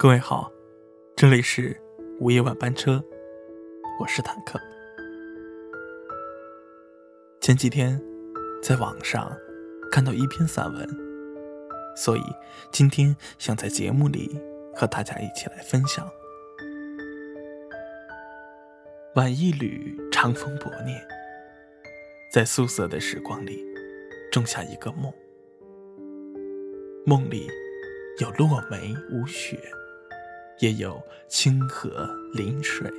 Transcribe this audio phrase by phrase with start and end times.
[0.00, 0.50] 各位好，
[1.14, 1.78] 这里是
[2.20, 3.04] 午夜晚班车，
[4.00, 4.58] 我是坦克。
[7.38, 8.00] 前几天
[8.62, 9.30] 在网上
[9.92, 10.88] 看到一篇散文，
[11.94, 12.22] 所以
[12.72, 14.40] 今天想在节目里
[14.74, 16.10] 和大家一起来分享。
[19.16, 20.98] 晚一缕长风薄念，
[22.32, 23.62] 在素色的时光里
[24.32, 25.12] 种下一个梦，
[27.04, 27.46] 梦里
[28.18, 29.60] 有落梅无雪。
[30.60, 32.90] 也有清河临水。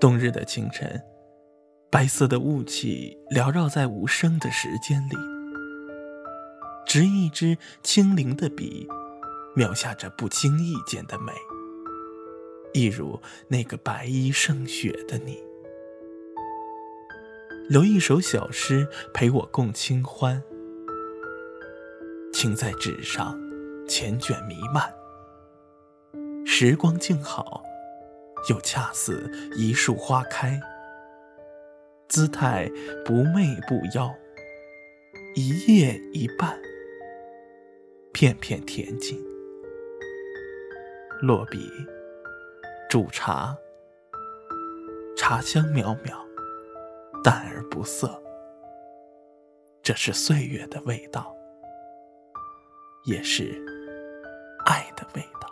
[0.00, 1.00] 冬日的清晨，
[1.90, 5.16] 白色的雾气缭绕在无声的时间里，
[6.84, 8.86] 执一支轻灵的笔，
[9.54, 11.32] 描下着不经意间的美，
[12.72, 13.18] 一如
[13.48, 15.42] 那个白衣胜雪的你。
[17.68, 20.42] 留一首小诗陪我共清欢，
[22.32, 23.40] 请在纸上
[23.88, 24.92] 缱绻弥漫。
[26.56, 27.64] 时光静好，
[28.48, 30.60] 又恰似一树花开，
[32.08, 32.70] 姿态
[33.04, 34.14] 不媚不妖，
[35.34, 36.56] 一叶一瓣，
[38.12, 39.20] 片片恬静。
[41.22, 41.68] 落笔，
[42.88, 43.58] 煮茶，
[45.16, 46.16] 茶香渺渺，
[47.24, 48.22] 淡而不涩。
[49.82, 51.34] 这是岁月的味道，
[53.06, 53.60] 也是
[54.66, 55.43] 爱的味道。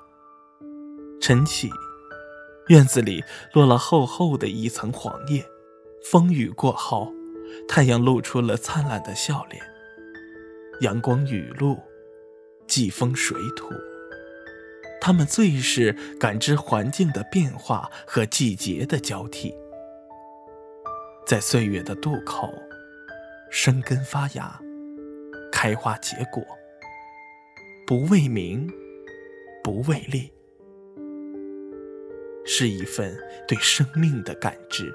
[1.22, 1.70] 晨起，
[2.66, 5.46] 院子里落了厚厚的一层黄叶。
[6.10, 7.14] 风雨过后，
[7.68, 9.62] 太阳露出了灿烂的笑脸。
[10.80, 11.78] 阳光雨露，
[12.66, 13.68] 季风水土，
[15.00, 19.54] 它们最是感知环境的变化和季节的交替。
[21.24, 22.52] 在岁月的渡口，
[23.48, 24.58] 生根发芽，
[25.52, 26.44] 开花结果，
[27.86, 28.68] 不为名，
[29.62, 30.32] 不为利。
[32.44, 33.16] 是一份
[33.46, 34.92] 对生命的感知。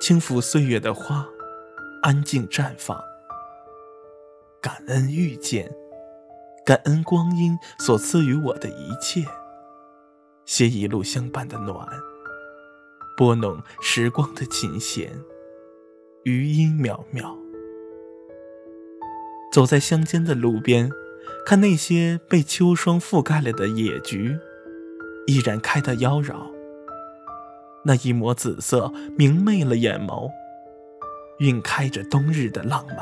[0.00, 1.26] 轻抚岁月的花，
[2.02, 3.00] 安静绽放。
[4.60, 5.70] 感恩遇见，
[6.64, 9.24] 感恩光阴所赐予我的一切。
[10.44, 11.88] 携一路相伴的暖，
[13.16, 15.12] 拨弄时光的琴弦，
[16.24, 17.36] 余音渺渺。
[19.52, 20.90] 走在乡间的路边，
[21.46, 24.38] 看那些被秋霜覆盖了的野菊。
[25.26, 26.34] 依然开得妖娆，
[27.84, 30.30] 那一抹紫色明媚了眼眸，
[31.40, 32.98] 晕开着冬日的浪漫。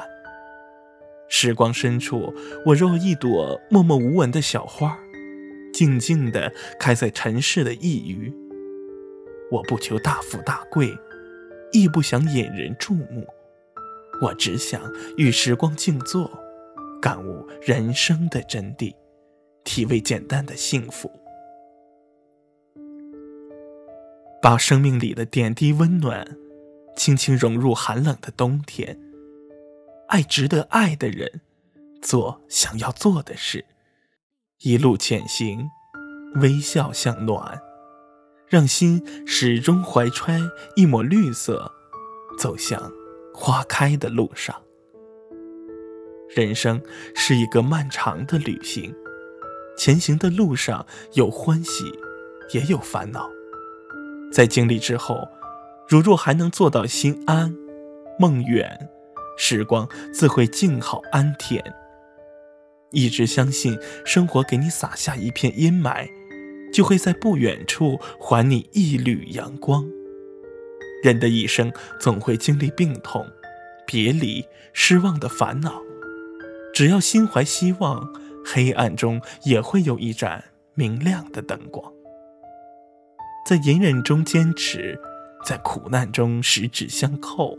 [1.29, 2.35] 时光深处，
[2.67, 4.99] 我若一朵默默无闻的小花，
[5.73, 8.35] 静静地开在尘世的一隅。
[9.51, 10.93] 我不求大富大贵，
[11.73, 13.27] 亦不想引人注目，
[14.21, 14.83] 我只想
[15.17, 16.31] 与时光静坐，
[17.01, 18.95] 感悟人生的真谛，
[19.65, 21.11] 体味简单的幸福。
[24.43, 26.27] 把生命里的点滴温暖，
[26.97, 28.99] 轻轻融入寒冷的冬天。
[30.09, 31.43] 爱值得爱的人，
[32.01, 33.67] 做想要做的事，
[34.61, 35.69] 一路前行，
[36.37, 37.61] 微笑向暖，
[38.49, 40.41] 让心始终怀揣
[40.75, 41.71] 一抹绿色，
[42.39, 42.91] 走向
[43.35, 44.57] 花开的路上。
[46.35, 46.81] 人生
[47.15, 48.95] 是一个漫长的旅行，
[49.77, 51.93] 前行的路上有欢喜，
[52.55, 53.29] 也有烦恼。
[54.31, 55.29] 在经历之后，
[55.89, 57.55] 如若还能做到心安、
[58.19, 58.89] 梦远，
[59.37, 61.61] 时光自会静好安恬。
[62.93, 66.09] 一直相信，生活给你洒下一片阴霾，
[66.73, 69.85] 就会在不远处还你一缕阳光。
[71.03, 73.27] 人的一生总会经历病痛、
[73.87, 75.81] 别离、失望的烦恼，
[76.75, 78.13] 只要心怀希望，
[78.45, 81.93] 黑暗中也会有一盏明亮的灯光。
[83.51, 84.97] 在隐忍中坚持，
[85.45, 87.59] 在苦难中十指相扣，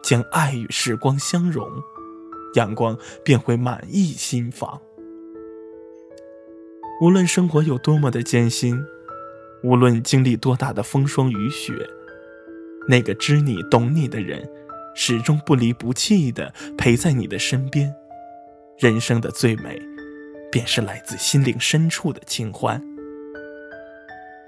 [0.00, 1.68] 将爱与时光相融，
[2.54, 4.80] 阳光便会满溢心房。
[7.02, 8.80] 无论生活有多么的艰辛，
[9.64, 11.72] 无论经历多大的风霜雨雪，
[12.86, 14.48] 那个知你懂你的人，
[14.94, 17.92] 始终不离不弃的陪在你的身边。
[18.78, 19.82] 人生的最美，
[20.52, 22.80] 便是来自心灵深处的清欢。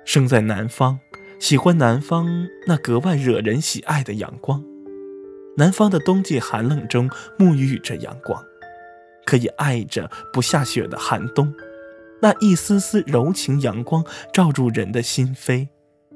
[0.05, 0.99] 生在南方，
[1.39, 4.65] 喜欢南方那格外惹人喜爱的阳光。
[5.57, 7.09] 南方的冬季寒冷中
[7.39, 8.43] 沐浴着阳光，
[9.25, 11.53] 可以爱着不下雪的寒冬。
[12.23, 15.69] 那一丝丝柔情阳光照入人的心扉，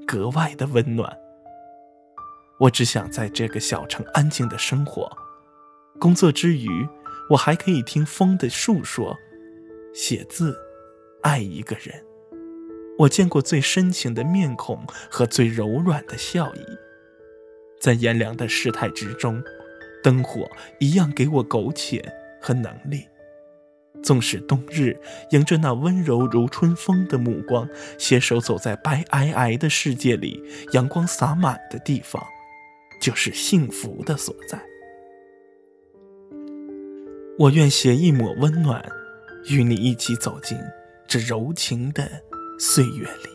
[0.06, 1.16] 格外的温暖。
[2.60, 5.10] 我只想在这个小城安静的生活，
[5.98, 6.86] 工作之余，
[7.30, 9.16] 我还可以听风的述说，
[9.94, 10.56] 写字，
[11.22, 12.04] 爱一个人。
[12.98, 16.60] 我见过最深情的面孔和最柔软的笑意，
[17.80, 19.42] 在炎凉的世态之中，
[20.02, 20.48] 灯火
[20.78, 22.04] 一样给我苟且
[22.40, 23.04] 和能力。
[24.02, 24.96] 纵使冬日
[25.30, 27.68] 迎着那温柔如春风的目光，
[27.98, 30.42] 携手走在白皑皑的世界里，
[30.72, 32.22] 阳光洒满的地方，
[33.00, 34.60] 就是幸福的所在。
[37.38, 38.84] 我愿携一抹温暖，
[39.50, 40.58] 与你一起走进
[41.08, 42.08] 这柔情的
[42.58, 43.30] 岁月里。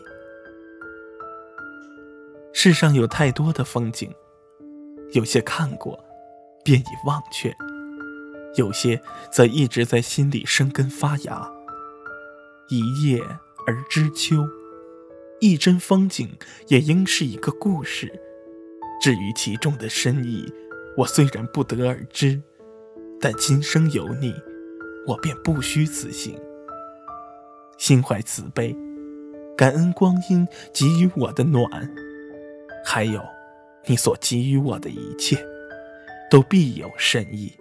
[2.52, 4.12] 世上有太多的风景，
[5.12, 6.02] 有些看过，
[6.64, 7.54] 便已忘却。
[8.56, 9.00] 有些
[9.30, 11.50] 则一直在心里生根发芽。
[12.68, 13.22] 一叶
[13.66, 14.44] 而知秋，
[15.40, 16.36] 一帧风景
[16.68, 18.12] 也应是一个故事。
[19.00, 20.52] 至于其中的深意，
[20.96, 22.42] 我虽然不得而知，
[23.20, 24.34] 但今生有你，
[25.06, 26.38] 我便不虚此行。
[27.78, 28.76] 心怀慈悲，
[29.60, 31.68] 感恩光阴给予我的暖，
[32.82, 33.22] 还有
[33.84, 35.36] 你所给予我的一切，
[36.30, 37.52] 都必有深意。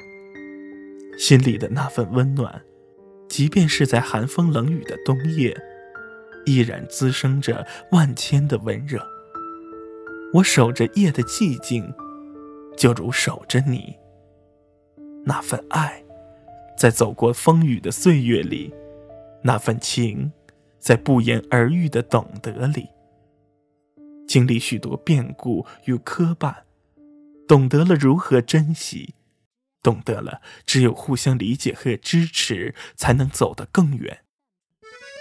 [1.18, 2.62] 心里的那份温暖，
[3.28, 5.54] 即便是在寒风冷雨的冬夜，
[6.46, 9.06] 依然滋生着万千的温热。
[10.36, 11.94] 我守着夜的寂静，
[12.78, 13.94] 就如守着你。
[15.26, 16.02] 那份爱，
[16.78, 18.74] 在走过风雨的岁月里；
[19.44, 20.32] 那份情，
[20.80, 22.90] 在不言而喻的懂得里。
[24.28, 26.56] 经历许多变故与磕绊，
[27.48, 29.16] 懂得了如何珍惜。
[29.82, 34.20] 懂得了，只有互相理解和支持，才能走得更远。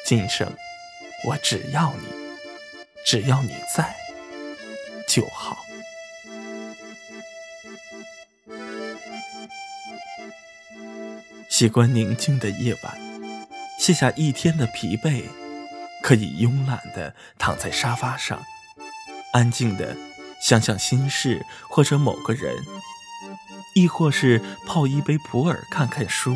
[0.05, 0.52] 今生，
[1.28, 2.06] 我只要你，
[3.06, 3.94] 只要你在
[5.06, 5.56] 就好。
[11.49, 12.99] 习惯宁静的夜晚，
[13.78, 15.25] 卸下一天的疲惫，
[16.08, 18.43] 可以慵懒的躺在沙发上，
[19.34, 19.94] 安静的
[20.40, 22.64] 想想心事或者某个人。
[23.75, 26.34] 亦或是泡一杯普洱，看看书，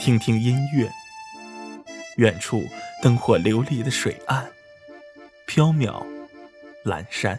[0.00, 0.90] 听听音乐。
[2.16, 2.64] 远处
[3.00, 4.50] 灯火流离的水岸，
[5.46, 6.04] 缥缈
[6.84, 7.38] 阑珊，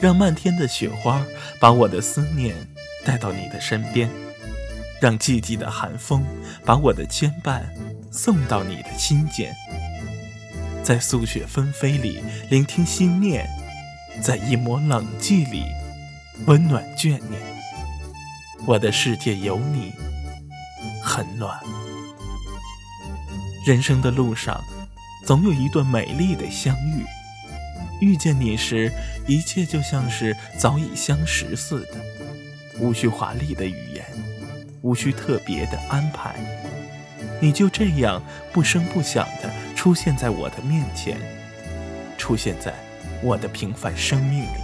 [0.00, 1.22] 让漫天的雪花
[1.60, 2.56] 把我的思念
[3.04, 4.08] 带到你的身边，
[4.98, 6.24] 让寂寂的寒风
[6.64, 7.64] 把我的牵绊
[8.10, 9.54] 送到你的心间。
[10.82, 12.20] 在素雪纷飞里
[12.50, 13.48] 聆听心念，
[14.20, 15.62] 在一抹冷寂里
[16.46, 17.40] 温暖眷念。
[18.66, 19.92] 我的世界有你，
[21.02, 21.60] 很暖。
[23.64, 24.60] 人生的路上，
[25.24, 27.04] 总有一段美丽的相遇。
[28.00, 28.90] 遇见你时，
[29.28, 32.00] 一切就像是早已相识似的，
[32.80, 34.04] 无需华丽的语言，
[34.80, 36.34] 无需特别的安排，
[37.40, 38.20] 你就这样
[38.52, 39.48] 不声不响地
[39.82, 41.18] 出现在我的面前，
[42.16, 42.72] 出现在
[43.20, 44.58] 我的平凡生命里，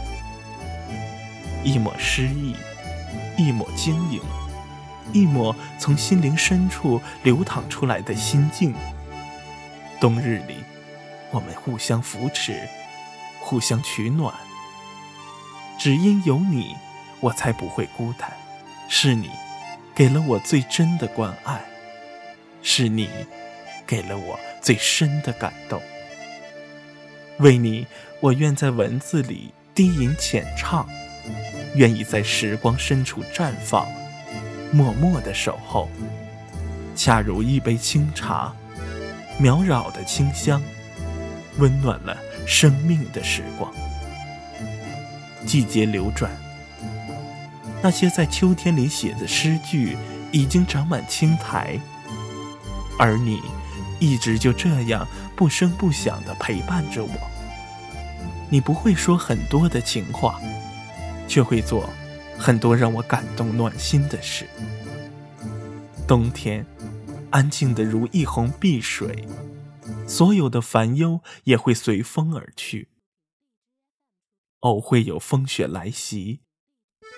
[1.65, 2.55] 一抹诗意。
[3.37, 4.21] 一抹晶莹，
[5.13, 8.73] 一抹从心灵深处流淌出来的心境。
[10.01, 10.59] 冬日里，
[11.33, 12.69] 我们互相扶持，
[13.41, 14.33] 互相取暖。
[15.81, 16.77] 只因有你，
[17.19, 18.33] 我才不会孤单。
[18.89, 19.31] 是你，
[19.97, 21.57] 给了我最真的关爱；
[22.63, 23.11] 是你，
[23.85, 25.81] 给了我最深的感动。
[27.39, 27.87] 为你，
[28.21, 30.89] 我愿在文字里低吟浅唱。
[31.75, 33.87] 愿意在时光深处绽放，
[34.73, 35.89] 默默的守候，
[36.97, 38.53] 恰如一杯清茶，
[39.39, 40.61] 渺绕的清香，
[41.59, 43.71] 温暖了生命的时光。
[45.47, 46.33] 季节流转，
[47.83, 49.97] 那些在秋天里写的诗句，
[50.33, 51.79] 已经长满青苔，
[52.99, 53.43] 而你，
[53.99, 57.31] 一直就这样不声不响的陪伴着我。
[58.51, 60.41] 你不会说很多的情话。
[61.29, 61.89] 却会做
[62.39, 64.49] 很多让我感动暖心的事。
[66.07, 66.65] 冬天，
[67.31, 69.29] 安静的如一泓碧水，
[70.07, 72.89] 所有的烦忧也会随风而去。
[74.61, 76.41] 偶会有风雪来袭，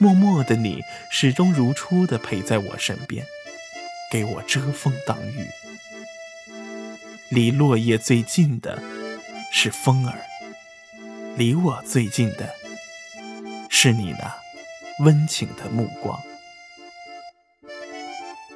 [0.01, 0.81] 默默的你
[1.13, 3.25] 始终如初的陪在我身边，
[4.11, 5.47] 给我遮风挡雨。
[7.31, 8.83] 离落叶最近的
[9.53, 10.19] 是风儿，
[11.37, 12.51] 离我最近的。
[13.69, 14.35] 是你那
[15.05, 16.19] 温情的目光，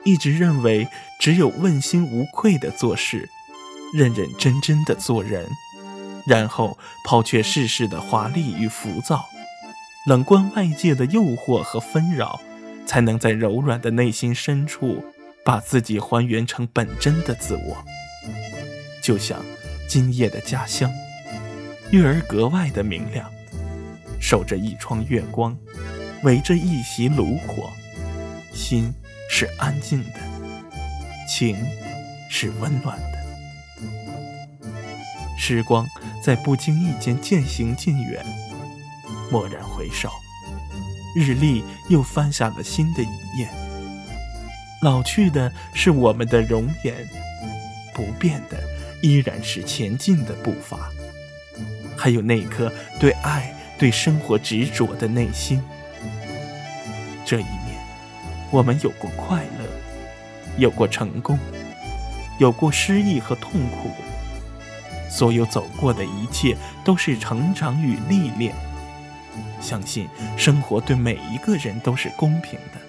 [0.04, 0.88] 一直认为
[1.20, 3.30] 只有问心无愧的做事，
[3.94, 5.48] 认认真真的做人，
[6.26, 9.24] 然后抛却世事的华丽与浮躁，
[10.08, 12.40] 冷观外界的诱惑和纷扰，
[12.84, 15.04] 才能在柔软的内心深处，
[15.44, 17.84] 把自己还原成本真的自我。
[19.04, 19.44] 就像
[19.86, 20.90] 今夜的家乡，
[21.90, 23.30] 月儿格外的明亮，
[24.18, 25.54] 守着一窗月光，
[26.22, 27.70] 围着一席炉火，
[28.54, 28.90] 心
[29.28, 30.20] 是安静的，
[31.28, 31.54] 情
[32.30, 33.14] 是温暖的。
[35.36, 35.86] 时光
[36.22, 38.24] 在不经意间渐行渐远，
[39.30, 40.10] 蓦然回首，
[41.14, 43.46] 日历又翻下了新的一页。
[44.80, 47.06] 老去的是我们的容颜，
[47.92, 48.58] 不变的
[49.04, 50.90] 依然是前进的步伐，
[51.94, 55.62] 还有那颗对爱、对生活执着的内心。
[57.22, 57.76] 这一年，
[58.50, 59.66] 我们有过快乐，
[60.56, 61.38] 有过成功，
[62.38, 63.90] 有过失意和痛苦。
[65.10, 68.54] 所有走过的一切都是成长与历练。
[69.60, 72.80] 相信生活对每一个人都是公平的，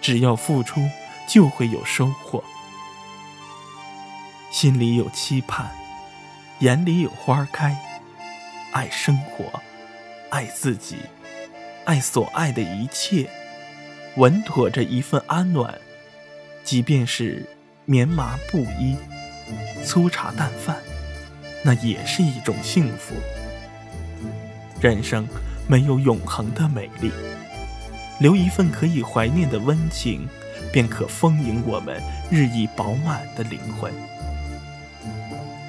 [0.00, 0.80] 只要付出，
[1.28, 2.42] 就会有收获。
[4.50, 5.70] 心里有期盼，
[6.58, 7.76] 眼里有花开，
[8.72, 9.44] 爱生活，
[10.28, 10.96] 爱自己，
[11.84, 13.30] 爱所爱的一切，
[14.16, 15.78] 稳妥着一份安暖，
[16.64, 17.48] 即便是
[17.84, 18.96] 棉麻布衣，
[19.84, 20.76] 粗茶淡饭。
[21.62, 23.14] 那也是一种幸福。
[24.80, 25.28] 人生
[25.68, 27.12] 没有永恒的美丽，
[28.18, 30.26] 留一份可以怀念的温情，
[30.72, 33.92] 便可丰盈我们日益饱满的灵魂。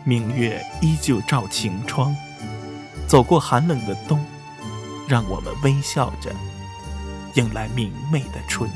[0.04, 2.16] 明月依旧照晴窗，
[3.08, 4.24] 走过寒冷的冬，
[5.08, 6.34] 让我们微笑着
[7.36, 8.70] 迎来明媚的春。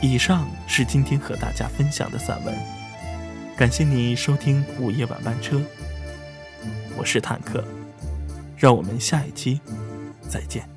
[0.00, 2.56] 以上是今天和大家分享的散文。
[3.56, 5.60] 感谢你收听午夜晚班车，
[6.96, 7.62] 我是坦克，
[8.56, 9.60] 让我们下一期
[10.28, 10.71] 再见。